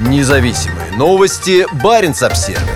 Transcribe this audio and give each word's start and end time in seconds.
Независимые 0.00 0.92
новости. 0.92 1.66
Барин 1.82 2.14
обсерва 2.20 2.70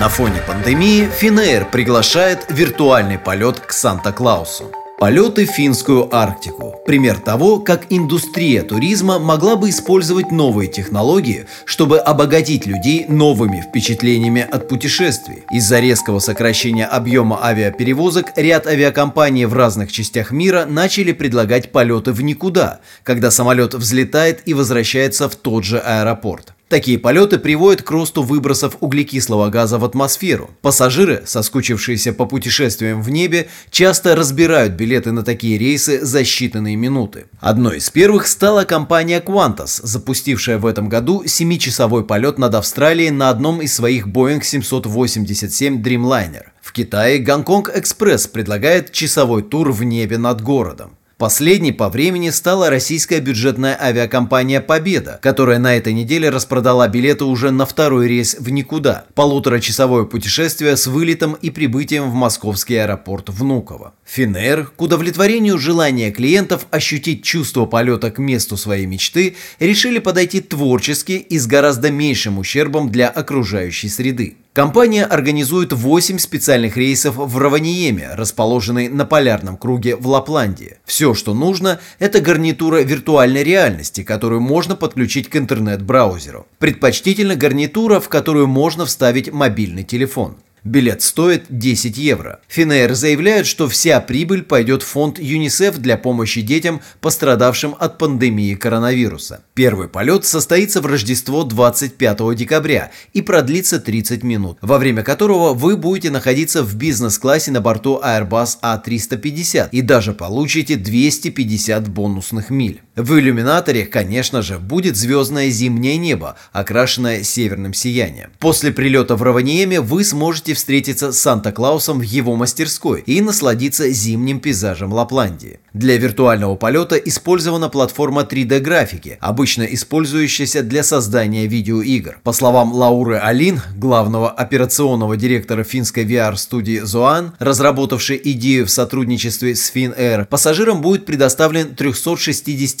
На 0.00 0.08
фоне 0.08 0.40
пандемии 0.44 1.08
Финэйр 1.08 1.66
приглашает 1.66 2.44
виртуальный 2.48 3.18
полет 3.18 3.60
к 3.60 3.70
Санта-Клаусу. 3.70 4.72
Полеты 4.98 5.46
в 5.46 5.50
финскую 5.50 6.12
Арктику. 6.12 6.74
Пример 6.84 7.20
того, 7.20 7.60
как 7.60 7.86
индустрия 7.88 8.64
туризма 8.64 9.20
могла 9.20 9.54
бы 9.54 9.70
использовать 9.70 10.32
новые 10.32 10.68
технологии, 10.68 11.46
чтобы 11.66 12.00
обогатить 12.00 12.66
людей 12.66 13.06
новыми 13.08 13.60
впечатлениями 13.60 14.42
от 14.42 14.66
путешествий. 14.66 15.44
Из-за 15.52 15.78
резкого 15.78 16.18
сокращения 16.18 16.84
объема 16.84 17.38
авиаперевозок 17.44 18.32
ряд 18.34 18.66
авиакомпаний 18.66 19.44
в 19.44 19.54
разных 19.54 19.92
частях 19.92 20.32
мира 20.32 20.66
начали 20.68 21.12
предлагать 21.12 21.70
полеты 21.70 22.10
в 22.10 22.20
никуда, 22.20 22.80
когда 23.04 23.30
самолет 23.30 23.74
взлетает 23.74 24.42
и 24.46 24.52
возвращается 24.52 25.28
в 25.28 25.36
тот 25.36 25.62
же 25.62 25.78
аэропорт. 25.78 26.54
Такие 26.68 26.98
полеты 26.98 27.38
приводят 27.38 27.80
к 27.82 27.90
росту 27.90 28.22
выбросов 28.22 28.76
углекислого 28.80 29.48
газа 29.48 29.78
в 29.78 29.84
атмосферу. 29.86 30.50
Пассажиры, 30.60 31.22
соскучившиеся 31.24 32.12
по 32.12 32.26
путешествиям 32.26 33.00
в 33.00 33.08
небе, 33.08 33.48
часто 33.70 34.14
разбирают 34.14 34.74
билеты 34.74 35.12
на 35.12 35.22
такие 35.22 35.56
рейсы 35.56 36.04
за 36.04 36.20
считанные 36.20 36.76
минуты. 36.76 37.24
Одной 37.40 37.78
из 37.78 37.88
первых 37.88 38.26
стала 38.26 38.64
компания 38.64 39.20
Qantas, 39.20 39.80
запустившая 39.82 40.58
в 40.58 40.66
этом 40.66 40.90
году 40.90 41.22
7-часовой 41.24 42.04
полет 42.04 42.36
над 42.36 42.54
Австралией 42.54 43.10
на 43.10 43.30
одном 43.30 43.62
из 43.62 43.74
своих 43.74 44.06
Boeing 44.06 44.42
787 44.42 45.82
Dreamliner. 45.82 46.48
В 46.60 46.72
Китае 46.72 47.18
Гонконг 47.18 47.70
Экспресс 47.74 48.26
предлагает 48.26 48.92
часовой 48.92 49.42
тур 49.42 49.72
в 49.72 49.84
небе 49.84 50.18
над 50.18 50.42
городом. 50.42 50.97
Последней 51.18 51.72
по 51.72 51.88
времени 51.88 52.30
стала 52.30 52.70
российская 52.70 53.18
бюджетная 53.18 53.76
авиакомпания 53.76 54.60
«Победа», 54.60 55.18
которая 55.20 55.58
на 55.58 55.76
этой 55.76 55.92
неделе 55.92 56.30
распродала 56.30 56.86
билеты 56.86 57.24
уже 57.24 57.50
на 57.50 57.66
второй 57.66 58.06
рейс 58.06 58.36
в 58.38 58.48
никуда. 58.50 59.04
Полуторачасовое 59.14 60.04
путешествие 60.04 60.76
с 60.76 60.86
вылетом 60.86 61.32
и 61.34 61.50
прибытием 61.50 62.08
в 62.08 62.14
московский 62.14 62.76
аэропорт 62.76 63.30
Внуково. 63.30 63.94
Финер, 64.06 64.70
к 64.76 64.80
удовлетворению 64.80 65.58
желания 65.58 66.12
клиентов 66.12 66.66
ощутить 66.70 67.24
чувство 67.24 67.66
полета 67.66 68.12
к 68.12 68.18
месту 68.18 68.56
своей 68.56 68.86
мечты, 68.86 69.34
решили 69.58 69.98
подойти 69.98 70.40
творчески 70.40 71.14
и 71.14 71.36
с 71.36 71.48
гораздо 71.48 71.90
меньшим 71.90 72.38
ущербом 72.38 72.92
для 72.92 73.08
окружающей 73.08 73.88
среды. 73.88 74.36
Компания 74.58 75.04
организует 75.04 75.72
8 75.72 76.18
специальных 76.18 76.76
рейсов 76.76 77.14
в 77.14 77.38
Раваниеме, 77.38 78.08
расположенной 78.14 78.88
на 78.88 79.04
полярном 79.04 79.56
круге 79.56 79.94
в 79.94 80.08
Лапландии. 80.08 80.78
Все, 80.84 81.14
что 81.14 81.32
нужно, 81.32 81.78
это 82.00 82.20
гарнитура 82.20 82.78
виртуальной 82.78 83.44
реальности, 83.44 84.02
которую 84.02 84.40
можно 84.40 84.74
подключить 84.74 85.30
к 85.30 85.36
интернет-браузеру. 85.36 86.48
Предпочтительно 86.58 87.36
гарнитура, 87.36 88.00
в 88.00 88.08
которую 88.08 88.48
можно 88.48 88.84
вставить 88.84 89.32
мобильный 89.32 89.84
телефон. 89.84 90.38
Билет 90.68 91.00
стоит 91.00 91.46
10 91.48 91.96
евро. 91.96 92.40
Финэйр 92.46 92.94
заявляют, 92.94 93.46
что 93.46 93.68
вся 93.68 94.00
прибыль 94.00 94.42
пойдет 94.42 94.82
в 94.82 94.86
фонд 94.86 95.18
ЮНИСЕФ 95.18 95.78
для 95.78 95.96
помощи 95.96 96.42
детям, 96.42 96.82
пострадавшим 97.00 97.74
от 97.78 97.96
пандемии 97.96 98.54
коронавируса. 98.54 99.40
Первый 99.54 99.88
полет 99.88 100.26
состоится 100.26 100.82
в 100.82 100.86
Рождество 100.86 101.44
25 101.44 102.34
декабря 102.36 102.90
и 103.14 103.22
продлится 103.22 103.80
30 103.80 104.22
минут, 104.22 104.58
во 104.60 104.76
время 104.76 105.02
которого 105.02 105.54
вы 105.54 105.78
будете 105.78 106.10
находиться 106.10 106.62
в 106.62 106.76
бизнес-классе 106.76 107.50
на 107.50 107.62
борту 107.62 107.98
Airbus 108.04 108.58
A350 108.62 109.70
и 109.72 109.80
даже 109.80 110.12
получите 110.12 110.76
250 110.76 111.88
бонусных 111.88 112.50
миль. 112.50 112.82
В 112.98 113.16
иллюминаторе, 113.16 113.86
конечно 113.86 114.42
же, 114.42 114.58
будет 114.58 114.96
звездное 114.96 115.50
зимнее 115.50 115.96
небо, 115.98 116.34
окрашенное 116.52 117.22
северным 117.22 117.72
сиянием. 117.72 118.30
После 118.40 118.72
прилета 118.72 119.14
в 119.14 119.22
Раваниеме 119.22 119.80
вы 119.80 120.02
сможете 120.02 120.54
встретиться 120.54 121.12
с 121.12 121.20
Санта-Клаусом 121.20 122.00
в 122.00 122.02
его 122.02 122.34
мастерской 122.34 123.00
и 123.06 123.20
насладиться 123.20 123.88
зимним 123.88 124.40
пейзажем 124.40 124.92
Лапландии. 124.92 125.60
Для 125.72 125.96
виртуального 125.96 126.56
полета 126.56 126.96
использована 126.96 127.68
платформа 127.68 128.22
3D-графики, 128.22 129.18
обычно 129.20 129.62
использующаяся 129.62 130.64
для 130.64 130.82
создания 130.82 131.46
видеоигр. 131.46 132.18
По 132.24 132.32
словам 132.32 132.72
Лауры 132.72 133.18
Алин, 133.18 133.60
главного 133.76 134.28
операционного 134.28 135.16
директора 135.16 135.62
финской 135.62 136.04
VR-студии 136.04 136.82
Zoan, 136.82 137.30
разработавшей 137.38 138.20
идею 138.24 138.66
в 138.66 138.70
сотрудничестве 138.70 139.54
с 139.54 139.72
FinAir, 139.72 140.24
пассажирам 140.24 140.80
будет 140.80 141.06
предоставлен 141.06 141.76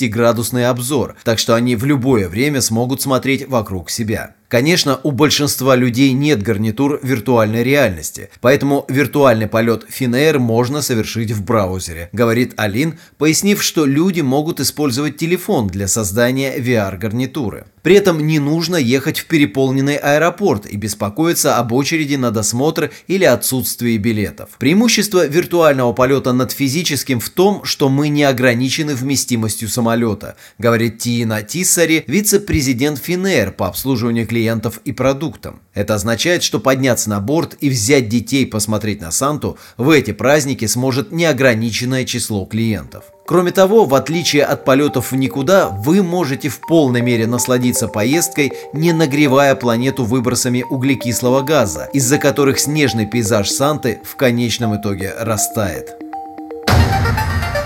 360-градусный 0.08 0.66
обзор, 0.66 1.16
так 1.24 1.38
что 1.38 1.54
они 1.54 1.76
в 1.76 1.84
любое 1.84 2.28
время 2.28 2.60
смогут 2.60 3.02
смотреть 3.02 3.48
вокруг 3.48 3.90
себя. 3.90 4.34
Конечно, 4.48 4.98
у 5.02 5.10
большинства 5.10 5.76
людей 5.76 6.12
нет 6.12 6.42
гарнитур 6.42 7.00
виртуальной 7.02 7.62
реальности, 7.62 8.30
поэтому 8.40 8.86
виртуальный 8.88 9.46
полет 9.46 9.84
Finnair 9.90 10.38
можно 10.38 10.80
совершить 10.80 11.32
в 11.32 11.44
браузере, 11.44 12.08
говорит 12.12 12.54
Алин, 12.56 12.98
пояснив, 13.18 13.62
что 13.62 13.84
люди 13.84 14.22
могут 14.22 14.58
использовать 14.58 15.18
телефон 15.18 15.66
для 15.66 15.86
создания 15.86 16.56
VR-гарнитуры. 16.58 17.66
При 17.82 17.94
этом 17.94 18.26
не 18.26 18.38
нужно 18.38 18.76
ехать 18.76 19.18
в 19.18 19.26
переполненный 19.26 19.96
аэропорт 19.96 20.66
и 20.66 20.76
беспокоиться 20.76 21.58
об 21.58 21.72
очереди 21.72 22.16
на 22.16 22.30
досмотр 22.30 22.90
или 23.06 23.24
отсутствии 23.24 23.96
билетов. 23.98 24.50
Преимущество 24.58 25.26
виртуального 25.26 25.92
полета 25.92 26.32
над 26.32 26.52
физическим 26.52 27.20
в 27.20 27.28
том, 27.30 27.64
что 27.64 27.88
мы 27.88 28.08
не 28.08 28.24
ограничены 28.24 28.94
вместимостью 28.94 29.68
самолета, 29.68 30.36
говорит 30.58 30.98
Тиина 30.98 31.42
Тиссари, 31.42 32.04
вице-президент 32.06 32.98
Finnair 32.98 33.52
по 33.52 33.68
обслуживанию 33.68 34.26
клиентов 34.26 34.37
клиентов 34.38 34.80
и 34.84 34.92
продуктам. 34.92 35.60
Это 35.74 35.94
означает, 35.94 36.44
что 36.44 36.60
подняться 36.60 37.10
на 37.10 37.18
борт 37.18 37.56
и 37.60 37.68
взять 37.68 38.08
детей 38.08 38.46
посмотреть 38.46 39.00
на 39.00 39.10
Санту 39.10 39.58
в 39.76 39.90
эти 39.90 40.12
праздники 40.12 40.66
сможет 40.66 41.10
неограниченное 41.10 42.04
число 42.04 42.44
клиентов. 42.44 43.04
Кроме 43.26 43.50
того, 43.50 43.84
в 43.84 43.94
отличие 43.94 44.44
от 44.44 44.64
полетов 44.64 45.10
в 45.10 45.16
никуда, 45.16 45.68
вы 45.68 46.04
можете 46.04 46.48
в 46.48 46.60
полной 46.60 47.02
мере 47.02 47.26
насладиться 47.26 47.88
поездкой, 47.88 48.52
не 48.72 48.92
нагревая 48.92 49.56
планету 49.56 50.04
выбросами 50.04 50.62
углекислого 50.62 51.42
газа, 51.42 51.88
из-за 51.92 52.18
которых 52.18 52.60
снежный 52.60 53.06
пейзаж 53.06 53.50
Санты 53.50 54.00
в 54.04 54.14
конечном 54.14 54.80
итоге 54.80 55.14
растает. 55.18 55.96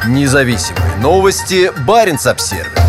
Независимые 0.09 0.97
новости. 1.03 1.71
Барин 1.87 2.19
обсервис 2.25 2.82